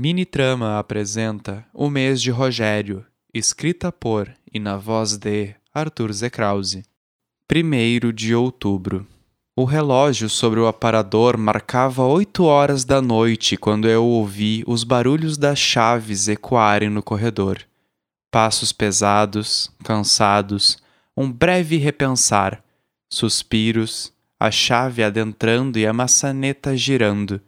[0.00, 6.84] Mini Trama apresenta O Mês de Rogério, escrita por e na voz de Arthur Zekrause.
[7.52, 9.04] 1 de outubro.
[9.56, 15.36] O relógio sobre o aparador marcava oito horas da noite quando eu ouvi os barulhos
[15.36, 17.58] das chaves ecoarem no corredor.
[18.30, 20.78] Passos pesados, cansados,
[21.16, 22.62] um breve repensar,
[23.12, 27.40] suspiros, a chave adentrando e a maçaneta girando.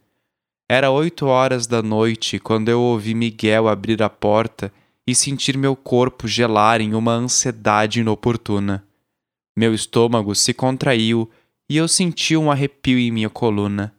[0.72, 4.72] Era oito horas da noite quando eu ouvi Miguel abrir a porta
[5.04, 8.84] e sentir meu corpo gelar em uma ansiedade inoportuna.
[9.58, 11.28] Meu estômago se contraiu
[11.68, 13.92] e eu senti um arrepio em minha coluna.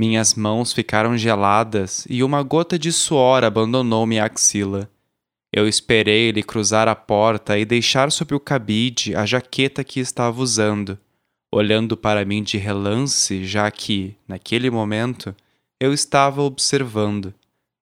[0.00, 4.90] Minhas mãos ficaram geladas e uma gota de suor abandonou minha axila.
[5.52, 10.40] Eu esperei ele cruzar a porta e deixar sob o cabide a jaqueta que estava
[10.40, 10.98] usando,
[11.52, 15.36] olhando para mim de relance, já que, naquele momento,
[15.78, 17.34] eu estava observando,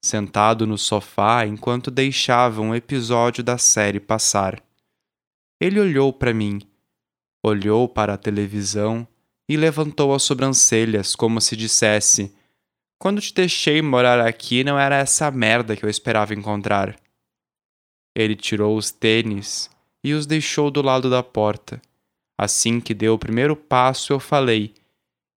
[0.05, 4.63] sentado no sofá enquanto deixava um episódio da série passar.
[5.61, 6.61] Ele olhou para mim,
[7.43, 9.07] olhou para a televisão
[9.49, 12.35] e levantou as sobrancelhas como se dissesse:
[12.99, 16.99] Quando te deixei morar aqui, não era essa merda que eu esperava encontrar.
[18.15, 19.71] Ele tirou os tênis
[20.03, 21.81] e os deixou do lado da porta.
[22.37, 24.75] Assim que deu o primeiro passo, eu falei: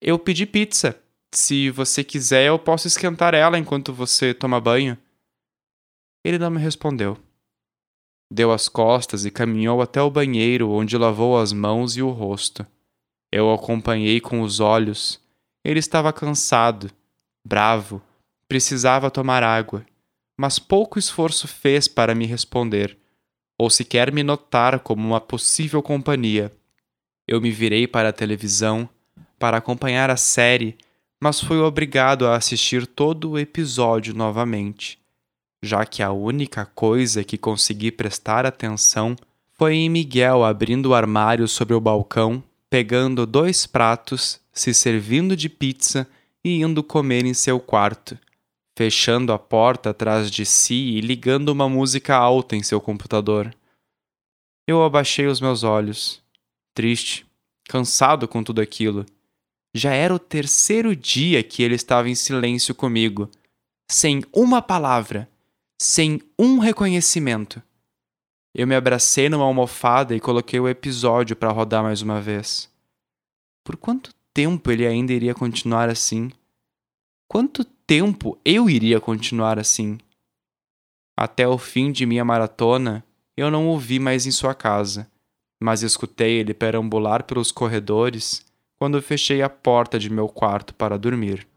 [0.01, 0.99] Eu pedi pizza.
[1.33, 4.97] Se você quiser, eu posso esquentar ela enquanto você toma banho.
[6.23, 7.17] Ele não me respondeu.
[8.31, 12.65] Deu as costas e caminhou até o banheiro, onde lavou as mãos e o rosto.
[13.31, 15.21] Eu o acompanhei com os olhos.
[15.63, 16.89] Ele estava cansado,
[17.45, 18.01] bravo,
[18.47, 19.85] precisava tomar água,
[20.37, 22.97] mas pouco esforço fez para me responder,
[23.57, 26.53] ou sequer me notar como uma possível companhia.
[27.27, 28.89] Eu me virei para a televisão
[29.37, 30.77] para acompanhar a série,
[31.21, 34.99] mas fui obrigado a assistir todo o episódio novamente,
[35.61, 39.15] já que a única coisa que consegui prestar atenção
[39.53, 45.49] foi em Miguel abrindo o armário sobre o balcão pegando dois pratos, se servindo de
[45.49, 46.07] pizza
[46.43, 48.17] e indo comer em seu quarto,
[48.75, 53.53] fechando a porta atrás de si e ligando uma música alta em seu computador.
[54.67, 56.21] Eu abaixei os meus olhos,
[56.73, 57.25] triste,
[57.67, 59.05] cansado com tudo aquilo.
[59.77, 63.29] Já era o terceiro dia que ele estava em silêncio comigo,
[63.87, 65.29] sem uma palavra,
[65.79, 67.61] sem um reconhecimento.
[68.55, 72.67] Eu me abracei numa almofada e coloquei o episódio para rodar mais uma vez.
[73.63, 76.31] Por quanto tempo ele ainda iria continuar assim?
[77.29, 79.99] Quanto tempo eu iria continuar assim?
[81.15, 83.05] Até o fim de minha maratona,
[83.37, 85.07] eu não o vi mais em sua casa,
[85.61, 88.46] mas escutei ele perambular pelos corredores
[88.79, 91.47] quando fechei a porta de meu quarto para dormir.